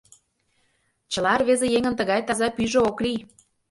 [1.11, 3.19] Чыла рвезе еҥын тыгай таза пӱйжӧ ок лий.